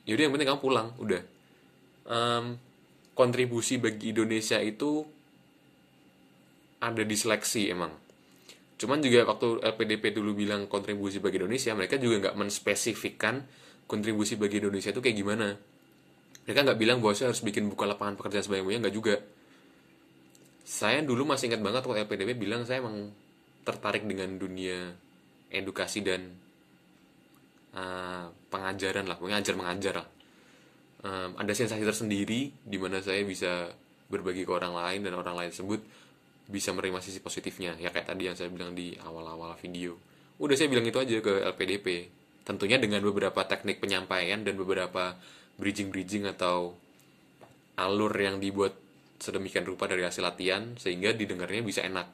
yaudah 0.08 0.24
yang 0.26 0.34
penting 0.34 0.50
kamu 0.50 0.62
pulang 0.62 0.88
udah. 0.98 1.22
Um, 2.10 2.58
kontribusi 3.14 3.78
bagi 3.78 4.16
Indonesia 4.16 4.58
itu 4.64 5.04
ada 6.80 7.04
di 7.04 7.14
seleksi 7.20 7.68
emang 7.70 7.92
cuman 8.80 9.04
juga 9.04 9.28
waktu 9.28 9.60
LPDP 9.60 10.16
dulu 10.16 10.40
bilang 10.40 10.72
kontribusi 10.72 11.20
bagi 11.20 11.36
Indonesia 11.36 11.76
mereka 11.76 12.00
juga 12.00 12.24
nggak 12.24 12.36
menspesifikkan 12.40 13.44
kontribusi 13.90 14.38
bagi 14.38 14.62
Indonesia 14.62 14.94
itu 14.94 15.02
kayak 15.02 15.18
gimana. 15.18 15.58
Mereka 16.46 16.60
nggak 16.62 16.80
bilang 16.80 17.02
bahwa 17.02 17.18
saya 17.18 17.34
harus 17.34 17.42
bikin 17.42 17.68
buka 17.68 17.90
lapangan 17.90 18.16
pekerjaan 18.16 18.46
sebanyak-banyaknya 18.46 18.82
nggak 18.86 18.96
juga. 18.96 19.16
Saya 20.64 21.02
dulu 21.02 21.26
masih 21.26 21.50
ingat 21.50 21.66
banget 21.66 21.84
waktu 21.90 22.06
LPDP 22.06 22.38
bilang 22.38 22.64
saya 22.64 22.86
emang 22.86 23.10
tertarik 23.66 24.06
dengan 24.06 24.38
dunia 24.38 24.94
edukasi 25.50 26.06
dan 26.06 26.30
uh, 27.74 28.30
pengajaran 28.54 29.10
lah 29.10 29.18
mengajar 29.18 29.54
mengajar 29.58 29.94
lah. 30.06 30.08
Um, 31.00 31.36
ada 31.42 31.52
sensasi 31.58 31.82
tersendiri 31.82 32.54
di 32.62 32.78
mana 32.78 33.02
saya 33.02 33.26
bisa 33.26 33.74
berbagi 34.10 34.46
ke 34.46 34.52
orang 34.52 34.74
lain 34.78 35.00
dan 35.06 35.14
orang 35.18 35.36
lain 35.36 35.50
tersebut 35.50 35.82
bisa 36.50 36.74
menerima 36.74 37.00
sisi 37.00 37.22
positifnya. 37.22 37.78
Ya 37.78 37.94
kayak 37.94 38.10
tadi 38.10 38.26
yang 38.26 38.34
saya 38.34 38.50
bilang 38.50 38.74
di 38.74 38.98
awal-awal 39.06 39.54
video. 39.62 39.94
Udah 40.42 40.58
saya 40.58 40.68
bilang 40.68 40.84
itu 40.90 40.98
aja 40.98 41.22
ke 41.22 41.46
LPDP 41.54 42.10
tentunya 42.42 42.82
dengan 42.82 43.06
beberapa 43.06 43.46
teknik 43.46 43.78
penyampaian 43.78 44.42
dan 44.42 44.58
beberapa 44.58 45.14
bridging-bridging 45.62 46.26
atau 46.34 46.74
alur 47.78 48.10
yang 48.18 48.42
dibuat 48.42 48.74
sedemikian 49.22 49.70
rupa 49.70 49.86
dari 49.86 50.02
hasil 50.02 50.26
latihan 50.26 50.74
sehingga 50.82 51.14
didengarnya 51.14 51.62
bisa 51.62 51.86
enak. 51.86 52.10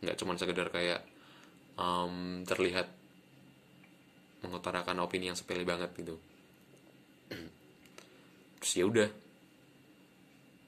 Nggak 0.00 0.16
cuma 0.16 0.32
sekedar 0.40 0.72
kayak 0.72 1.04
um, 1.76 2.40
terlihat 2.48 2.88
mengutarakan 4.40 5.04
opini 5.04 5.28
yang 5.28 5.36
sepele 5.36 5.68
banget 5.68 5.92
gitu. 6.00 6.16
Terus 8.64 8.72
ya 8.72 8.84
udah. 8.88 9.10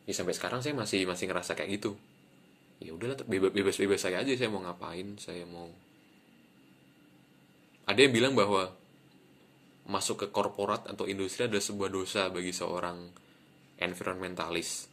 Ya 0.05 0.13
sampai 0.13 0.37
sekarang 0.37 0.61
saya 0.61 0.77
masih 0.77 1.09
masih 1.09 1.33
ngerasa 1.33 1.57
kayak 1.57 1.81
gitu 1.81 1.97
ya 2.83 2.93
udahlah 2.93 3.17
bebas 3.25 3.77
bebas 3.81 4.01
saya 4.05 4.21
aja 4.21 4.33
saya 4.37 4.53
mau 4.53 4.63
ngapain 4.63 5.17
saya 5.17 5.45
mau. 5.49 5.69
Ada 7.87 8.03
yang 8.03 8.13
bilang 8.13 8.35
bahwa 8.35 8.75
masuk 9.87 10.27
ke 10.27 10.29
korporat 10.35 10.91
atau 10.91 11.07
industri 11.07 11.47
adalah 11.47 11.63
sebuah 11.63 11.91
dosa 11.91 12.27
bagi 12.29 12.51
seorang 12.51 13.07
environmentalis. 13.79 14.91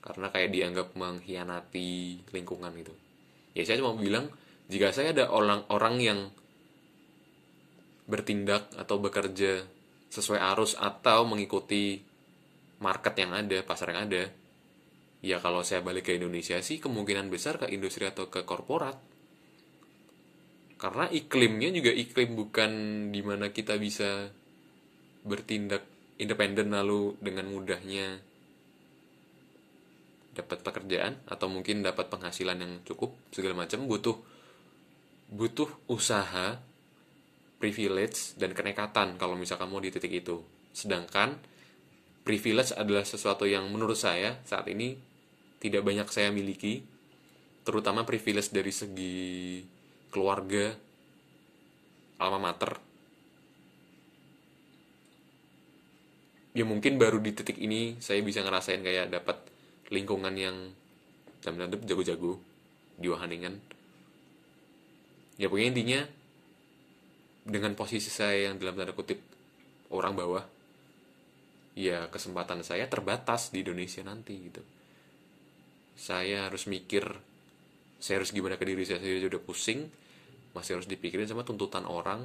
Karena 0.00 0.30
kayak 0.30 0.54
dianggap 0.54 0.88
mengkhianati 0.94 1.90
lingkungan 2.30 2.72
itu 2.78 2.94
ya 3.56 3.64
saya 3.64 3.80
cuma 3.80 3.96
bilang 3.96 4.28
jika 4.68 4.92
saya 4.92 5.16
ada 5.16 5.32
orang-orang 5.32 5.96
yang 6.04 6.20
bertindak 8.04 8.68
atau 8.76 9.00
bekerja 9.00 9.64
sesuai 10.12 10.38
arus 10.54 10.76
atau 10.76 11.24
mengikuti 11.24 12.04
market 12.84 13.16
yang 13.16 13.32
ada 13.32 13.64
pasar 13.64 13.96
yang 13.96 14.04
ada 14.04 14.28
ya 15.24 15.40
kalau 15.40 15.64
saya 15.64 15.80
balik 15.80 16.10
ke 16.10 16.12
Indonesia 16.16 16.60
sih 16.60 16.80
kemungkinan 16.80 17.32
besar 17.32 17.56
ke 17.56 17.70
industri 17.72 18.04
atau 18.08 18.28
ke 18.28 18.44
korporat. 18.44 18.96
Karena 20.76 21.08
iklimnya 21.08 21.72
juga 21.72 21.88
iklim 21.88 22.36
bukan 22.36 22.70
di 23.08 23.20
mana 23.24 23.48
kita 23.48 23.80
bisa 23.80 24.28
bertindak 25.24 25.82
independen 26.20 26.72
lalu 26.72 27.16
dengan 27.20 27.48
mudahnya 27.48 28.20
dapat 30.36 30.60
pekerjaan 30.60 31.16
atau 31.24 31.48
mungkin 31.48 31.80
dapat 31.80 32.12
penghasilan 32.12 32.60
yang 32.60 32.72
cukup 32.84 33.16
segala 33.32 33.64
macam. 33.64 33.88
Butuh 33.88 34.16
butuh 35.32 35.66
usaha 35.88 36.60
privilege 37.56 38.36
dan 38.36 38.52
kenekatan 38.52 39.16
kalau 39.16 39.34
misalkan 39.34 39.72
mau 39.72 39.80
di 39.80 39.88
titik 39.88 40.12
itu. 40.12 40.44
Sedangkan 40.76 41.40
privilege 42.26 42.74
adalah 42.74 43.06
sesuatu 43.06 43.46
yang 43.46 43.70
menurut 43.70 43.94
saya 43.94 44.42
saat 44.42 44.66
ini 44.66 44.98
tidak 45.62 45.86
banyak 45.86 46.10
saya 46.10 46.34
miliki 46.34 46.82
terutama 47.62 48.02
privilege 48.02 48.50
dari 48.50 48.74
segi 48.74 49.62
keluarga 50.10 50.74
alma 52.18 52.50
mater. 52.50 52.82
Ya 56.56 56.64
mungkin 56.64 56.98
baru 56.98 57.20
di 57.20 57.36
titik 57.36 57.60
ini 57.62 58.00
saya 58.02 58.18
bisa 58.24 58.42
ngerasain 58.42 58.82
kayak 58.82 59.12
dapat 59.12 59.38
lingkungan 59.92 60.34
yang 60.34 60.56
dalam 61.44 61.70
jago-jago 61.86 62.40
di 62.98 63.06
Wahaningan 63.06 63.54
ya 65.36 65.46
pokoknya 65.52 65.68
intinya 65.76 66.00
dengan 67.46 67.76
posisi 67.76 68.08
saya 68.08 68.50
yang 68.50 68.58
dalam 68.58 68.74
tanda 68.74 68.96
kutip 68.96 69.20
orang 69.92 70.16
bawah 70.16 70.42
ya 71.76 72.08
kesempatan 72.08 72.64
saya 72.64 72.88
terbatas 72.88 73.52
di 73.52 73.60
Indonesia 73.60 74.00
nanti 74.00 74.34
gitu. 74.48 74.64
Saya 75.92 76.48
harus 76.48 76.64
mikir 76.64 77.04
saya 78.00 78.20
harus 78.20 78.32
gimana 78.32 78.56
ke 78.56 78.64
diri 78.64 78.82
saya 78.88 79.00
sendiri 79.00 79.28
udah 79.28 79.42
pusing 79.44 79.84
masih 80.56 80.80
harus 80.80 80.88
dipikirin 80.88 81.28
sama 81.28 81.44
tuntutan 81.44 81.84
orang 81.84 82.24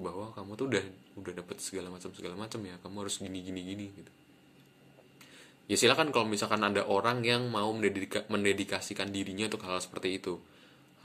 bahwa 0.00 0.32
kamu 0.32 0.56
tuh 0.56 0.66
udah 0.72 0.84
udah 1.20 1.32
dapet 1.36 1.60
segala 1.60 1.92
macam 1.92 2.08
segala 2.16 2.32
macam 2.32 2.64
ya 2.64 2.80
kamu 2.80 2.96
harus 3.04 3.20
gini 3.20 3.44
gini 3.44 3.60
gini 3.60 3.86
gitu. 3.92 4.12
Ya 5.68 5.76
silakan 5.78 6.10
kalau 6.10 6.26
misalkan 6.26 6.64
ada 6.66 6.82
orang 6.82 7.22
yang 7.22 7.46
mau 7.46 7.70
mendedika, 7.70 8.26
mendedikasikan 8.26 9.14
dirinya 9.14 9.46
untuk 9.46 9.62
hal, 9.68 9.78
-hal 9.78 9.84
seperti 9.84 10.18
itu. 10.18 10.40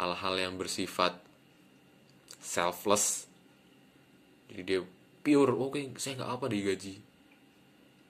Hal-hal 0.01 0.41
yang 0.41 0.57
bersifat 0.57 1.21
selfless. 2.41 3.29
Jadi 4.49 4.61
dia 4.65 4.81
pure 5.21 5.53
oke 5.53 5.77
okay, 5.77 5.83
saya 6.01 6.17
nggak 6.17 6.31
apa 6.31 6.45
digaji 6.49 7.04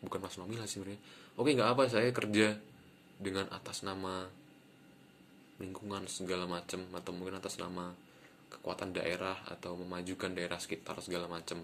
bukan 0.06 0.22
mas 0.22 0.38
nominal 0.38 0.70
sih 0.70 0.80
sebenarnya. 0.80 1.02
Oke 1.36 1.52
nggak 1.52 1.70
apa 1.76 1.84
saya 1.90 2.10
kerja 2.14 2.56
dengan 3.20 3.50
atas 3.52 3.82
nama 3.82 4.30
lingkungan 5.60 6.06
segala 6.06 6.46
macam 6.48 6.84
atau 6.94 7.12
mungkin 7.16 7.40
atas 7.40 7.58
nama 7.58 7.96
kekuatan 8.52 8.96
daerah 8.96 9.36
atau 9.50 9.76
memajukan 9.76 10.32
daerah 10.36 10.60
sekitar 10.60 11.00
segala 11.00 11.26
macam 11.28 11.64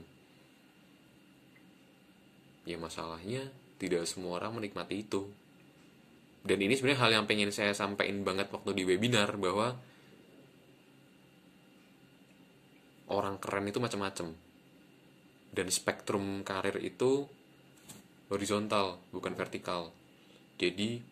ya 2.65 2.77
masalahnya 2.77 3.50
tidak 3.81 4.05
semua 4.05 4.38
orang 4.38 4.62
menikmati 4.62 5.01
itu. 5.01 5.25
Dan 6.41 6.57
ini 6.62 6.74
sebenarnya 6.74 7.01
hal 7.05 7.12
yang 7.21 7.25
pengen 7.29 7.53
saya 7.53 7.74
sampaikan 7.74 8.25
banget 8.25 8.50
waktu 8.50 8.74
di 8.74 8.83
webinar 8.86 9.38
bahwa 9.38 9.77
orang 13.12 13.38
keren 13.38 13.69
itu 13.69 13.77
macam-macam 13.77 14.33
dan 15.51 15.67
spektrum 15.67 16.41
karir 16.41 16.79
itu 16.81 17.27
horizontal 18.31 19.03
bukan 19.11 19.35
vertikal. 19.35 19.91
Jadi 20.55 21.03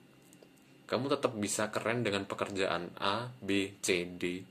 kamu 0.87 1.05
tetap 1.11 1.35
bisa 1.37 1.69
keren 1.69 2.01
dengan 2.01 2.25
pekerjaan 2.25 2.89
A, 2.97 3.29
B, 3.43 3.77
C, 3.83 4.07
D 4.07 4.41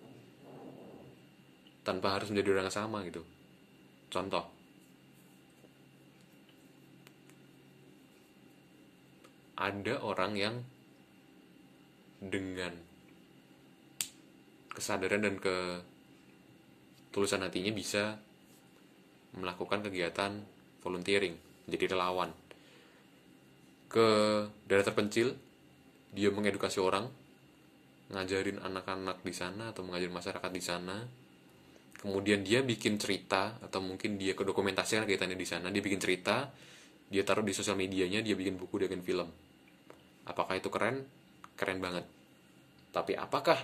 tanpa 1.82 2.20
harus 2.20 2.28
menjadi 2.28 2.54
orang 2.54 2.68
yang 2.68 2.76
sama 2.76 3.00
gitu. 3.08 3.24
Contoh. 4.12 4.44
Ada 9.58 10.04
orang 10.06 10.32
yang 10.38 10.54
dengan 12.22 12.70
kesadaran 14.70 15.26
dan 15.26 15.42
ke 15.42 15.82
tulusan 17.10 17.42
hatinya 17.42 17.74
bisa 17.74 18.14
melakukan 19.34 19.82
kegiatan 19.82 20.38
volunteering 20.78 21.34
menjadi 21.66 21.98
relawan 21.98 22.30
ke 23.88 24.06
daerah 24.68 24.84
terpencil 24.84 25.32
dia 26.12 26.28
mengedukasi 26.28 26.80
orang 26.80 27.08
ngajarin 28.08 28.60
anak-anak 28.60 29.20
di 29.20 29.34
sana 29.36 29.72
atau 29.72 29.84
mengajarin 29.84 30.12
masyarakat 30.12 30.50
di 30.52 30.62
sana. 30.64 30.96
Kemudian 31.98 32.46
dia 32.46 32.62
bikin 32.62 32.96
cerita 32.96 33.58
atau 33.58 33.82
mungkin 33.82 34.16
dia 34.16 34.32
kedokumentasikan 34.32 35.04
kegiatannya 35.04 35.36
di 35.36 35.48
sana. 35.48 35.66
Dia 35.68 35.82
bikin 35.82 36.00
cerita 36.00 36.48
dia 37.08 37.24
taruh 37.24 37.40
di 37.40 37.56
sosial 37.56 37.74
medianya 37.74 38.20
dia 38.20 38.36
bikin 38.36 38.60
buku 38.60 38.80
dia 38.80 38.88
bikin 38.88 39.04
film. 39.04 39.28
Apakah 40.28 40.60
itu 40.60 40.68
keren? 40.68 41.04
Keren 41.56 41.80
banget. 41.80 42.04
Tapi 42.92 43.16
apakah 43.16 43.58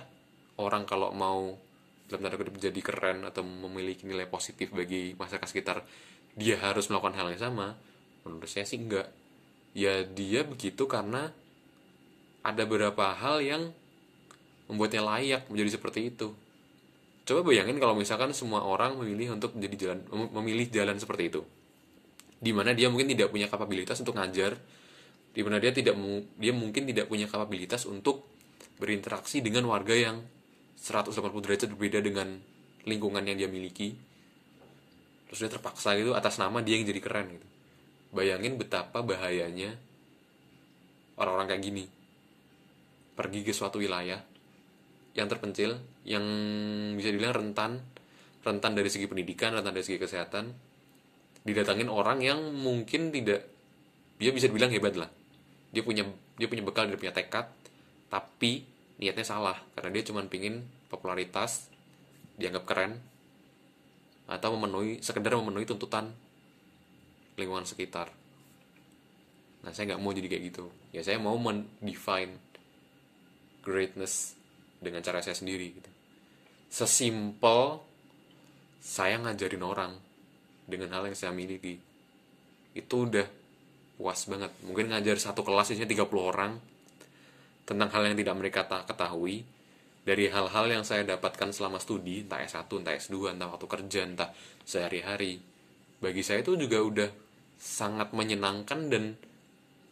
orang 0.61 0.83
kalau 0.85 1.13
mau 1.13 1.53
dalam 2.05 2.21
tanda 2.21 2.37
kutip 2.37 2.57
jadi 2.61 2.81
keren 2.85 3.25
atau 3.25 3.41
memiliki 3.41 4.05
nilai 4.05 4.29
positif 4.29 4.69
bagi 4.69 5.17
masyarakat 5.17 5.49
sekitar 5.49 5.81
dia 6.37 6.59
harus 6.61 6.89
melakukan 6.91 7.17
hal 7.17 7.33
yang 7.33 7.41
sama? 7.41 7.73
Menurut 8.27 8.49
saya 8.49 8.67
sih 8.67 8.77
enggak 8.77 9.24
ya 9.75 10.07
dia 10.07 10.47
begitu 10.47 10.87
karena 10.87 11.35
ada 12.39 12.63
beberapa 12.63 13.11
hal 13.11 13.43
yang 13.43 13.63
membuatnya 14.71 15.03
layak 15.03 15.51
menjadi 15.51 15.75
seperti 15.75 16.15
itu. 16.15 16.31
Coba 17.27 17.43
bayangin 17.43 17.77
kalau 17.77 17.93
misalkan 17.93 18.31
semua 18.31 18.63
orang 18.63 18.95
memilih 18.95 19.35
untuk 19.35 19.53
menjadi 19.53 19.75
jalan 19.91 19.99
memilih 20.31 20.71
jalan 20.71 20.95
seperti 20.95 21.27
itu. 21.27 21.41
Di 22.39 22.55
mana 22.55 22.71
dia 22.71 22.87
mungkin 22.87 23.11
tidak 23.11 23.35
punya 23.35 23.51
kapabilitas 23.51 23.99
untuk 23.99 24.15
ngajar 24.15 24.55
di 25.35 25.43
mana 25.43 25.59
dia 25.59 25.75
tidak 25.75 25.99
dia 26.39 26.53
mungkin 26.55 26.87
tidak 26.87 27.11
punya 27.11 27.27
kapabilitas 27.27 27.83
untuk 27.83 28.23
berinteraksi 28.79 29.43
dengan 29.43 29.67
warga 29.67 29.91
yang 29.91 30.23
180 30.79 31.11
derajat 31.43 31.67
berbeda 31.75 31.99
dengan 31.99 32.39
lingkungan 32.87 33.25
yang 33.27 33.35
dia 33.35 33.49
miliki. 33.51 33.97
Terus 35.27 35.39
dia 35.43 35.51
terpaksa 35.51 35.97
gitu 35.99 36.15
atas 36.15 36.39
nama 36.39 36.61
dia 36.61 36.79
yang 36.79 36.87
jadi 36.87 37.01
keren 37.03 37.27
gitu 37.35 37.54
bayangin 38.13 38.59
betapa 38.59 39.01
bahayanya 39.01 39.77
orang-orang 41.17 41.55
kayak 41.55 41.63
gini. 41.63 41.85
Pergi 43.15 43.47
ke 43.47 43.55
suatu 43.55 43.79
wilayah 43.79 44.19
yang 45.15 45.31
terpencil 45.31 45.79
yang 46.03 46.25
bisa 46.99 47.07
dibilang 47.09 47.31
rentan 47.31 47.79
rentan 48.43 48.75
dari 48.75 48.91
segi 48.91 49.07
pendidikan 49.07 49.55
rentan 49.55 49.71
dari 49.71 49.87
segi 49.87 49.97
kesehatan 49.97 50.51
didatangin 51.47 51.87
orang 51.87 52.19
yang 52.19 52.51
mungkin 52.51 53.09
tidak 53.15 53.47
dia 54.19 54.31
bisa 54.35 54.51
dibilang 54.51 54.69
hebat 54.75 54.99
lah. 54.99 55.09
Dia 55.71 55.81
punya 55.81 56.03
dia 56.35 56.51
punya 56.51 56.63
bekal 56.67 56.91
dia 56.91 56.99
punya 56.99 57.15
tekad 57.15 57.47
tapi 58.11 58.67
niatnya 58.99 59.23
salah 59.27 59.57
karena 59.75 59.89
dia 59.95 60.03
cuma 60.07 60.23
pingin 60.27 60.63
popularitas 60.91 61.67
dianggap 62.35 62.63
keren 62.67 62.99
atau 64.25 64.55
memenuhi 64.57 64.99
sekedar 64.99 65.35
memenuhi 65.37 65.67
tuntutan 65.67 66.11
lingkungan 67.35 67.67
sekitar. 67.67 68.11
Nah 69.63 69.71
saya 69.73 69.93
nggak 69.93 70.01
mau 70.01 70.11
jadi 70.11 70.27
kayak 70.29 70.43
gitu. 70.53 70.65
Ya 70.91 71.01
saya 71.01 71.19
mau 71.19 71.35
mendefine 71.35 72.37
greatness 73.65 74.37
dengan 74.79 75.01
cara 75.01 75.19
saya 75.25 75.33
sendiri 75.33 75.67
gitu. 75.73 75.91
Sesimpel 76.69 77.81
saya 78.79 79.17
ngajarin 79.17 79.63
orang 79.65 79.93
dengan 80.69 80.93
hal 80.93 81.09
yang 81.09 81.17
saya 81.17 81.33
miliki 81.33 81.81
itu 82.77 82.95
udah 82.95 83.25
puas 83.95 84.27
banget. 84.27 84.51
Mungkin 84.67 84.91
ngajar 84.91 85.17
satu 85.17 85.41
kelas 85.41 85.73
isinya 85.73 85.87
30 85.87 86.05
orang 86.19 86.53
tentang 87.65 87.89
hal 87.89 88.03
yang 88.05 88.17
tidak 88.19 88.35
mereka 88.37 88.61
ketahui 88.85 89.41
dari 90.05 90.29
hal-hal 90.29 90.69
yang 90.69 90.83
saya 90.85 91.01
dapatkan 91.01 91.49
selama 91.49 91.81
studi, 91.81 92.21
entah 92.21 92.37
S1, 92.37 92.69
entah 92.69 92.93
S2, 92.93 93.33
entah 93.33 93.49
waktu 93.49 93.65
kerja, 93.65 94.05
entah 94.05 94.29
sehari-hari. 94.61 95.41
Bagi 95.97 96.21
saya 96.21 96.45
itu 96.45 96.53
juga 96.53 96.77
udah 96.77 97.09
sangat 97.59 98.11
menyenangkan 98.11 98.91
dan 98.91 99.19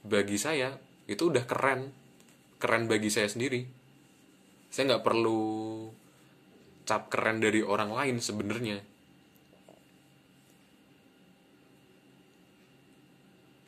bagi 0.04 0.38
saya 0.40 0.78
itu 1.10 1.32
udah 1.32 1.44
keren. 1.48 1.92
Keren 2.60 2.88
bagi 2.88 3.12
saya 3.12 3.28
sendiri. 3.28 3.64
Saya 4.72 4.96
nggak 4.96 5.06
perlu 5.06 5.42
cap 6.88 7.12
keren 7.12 7.44
dari 7.44 7.60
orang 7.60 7.92
lain 7.92 8.18
sebenarnya. 8.24 8.80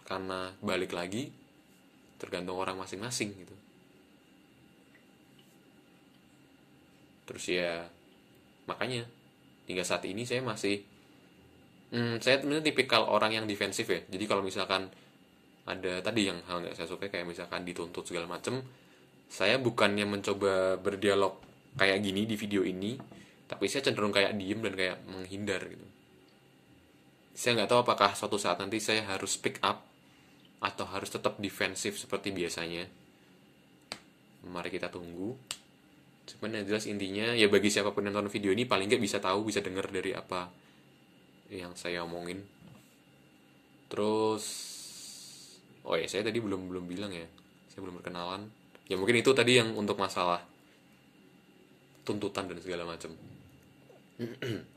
Karena 0.06 0.54
balik 0.62 0.96
lagi 0.96 1.28
tergantung 2.16 2.56
orang 2.56 2.80
masing-masing 2.80 3.36
gitu. 3.36 3.56
terus 7.26 7.52
ya 7.52 7.90
makanya 8.70 9.04
hingga 9.66 9.82
saat 9.82 10.06
ini 10.06 10.24
saya 10.24 10.46
masih 10.46 10.86
hmm, 11.94 12.24
saya 12.24 12.42
sebenarnya 12.42 12.66
tipikal 12.72 13.06
orang 13.06 13.36
yang 13.38 13.46
defensif 13.46 13.86
ya. 13.92 14.02
Jadi 14.08 14.26
kalau 14.26 14.42
misalkan 14.42 14.90
ada 15.66 16.02
tadi 16.06 16.30
yang 16.30 16.38
hal 16.46 16.62
nggak 16.62 16.78
saya 16.78 16.86
suka 16.86 17.10
kayak 17.10 17.26
misalkan 17.26 17.66
dituntut 17.66 18.06
segala 18.06 18.30
macem 18.30 18.62
saya 19.26 19.58
bukannya 19.58 20.06
mencoba 20.06 20.78
berdialog 20.78 21.42
kayak 21.74 22.06
gini 22.06 22.30
di 22.30 22.38
video 22.38 22.62
ini 22.62 22.94
tapi 23.50 23.66
saya 23.66 23.90
cenderung 23.90 24.14
kayak 24.14 24.38
diem 24.38 24.62
dan 24.62 24.74
kayak 24.74 24.98
menghindar 25.06 25.62
gitu. 25.70 25.86
Saya 27.36 27.62
nggak 27.62 27.70
tahu 27.70 27.80
apakah 27.86 28.16
suatu 28.18 28.42
saat 28.42 28.58
nanti 28.58 28.82
saya 28.82 29.06
harus 29.06 29.38
speak 29.38 29.62
up 29.62 29.86
atau 30.64 30.86
harus 30.90 31.14
tetap 31.14 31.38
defensif 31.38 32.00
seperti 32.00 32.34
biasanya. 32.34 32.90
Mari 34.50 34.70
kita 34.74 34.90
tunggu. 34.90 35.38
Cuman 36.26 36.58
yang 36.58 36.66
jelas 36.66 36.90
intinya 36.90 37.38
ya 37.38 37.46
bagi 37.46 37.70
siapa 37.70 37.94
pun 37.94 38.10
yang 38.10 38.18
nonton 38.18 38.34
video 38.34 38.50
ini 38.50 38.66
paling 38.66 38.90
nggak 38.90 39.04
bisa 39.04 39.22
tahu 39.22 39.46
bisa 39.54 39.62
dengar 39.62 39.86
dari 39.94 40.10
apa 40.18 40.50
yang 41.50 41.74
saya 41.78 42.02
omongin. 42.06 42.42
Terus 43.92 44.46
oh 45.86 45.94
ya 45.94 46.10
saya 46.10 46.26
tadi 46.26 46.42
belum 46.42 46.70
belum 46.70 46.86
bilang 46.90 47.12
ya. 47.14 47.26
Saya 47.72 47.86
belum 47.86 48.02
berkenalan. 48.02 48.50
Ya 48.86 48.96
mungkin 48.96 49.18
itu 49.18 49.34
tadi 49.34 49.58
yang 49.58 49.74
untuk 49.74 49.98
masalah 49.98 50.46
tuntutan 52.06 52.46
dan 52.46 52.62
segala 52.62 52.86
macam 52.86 53.10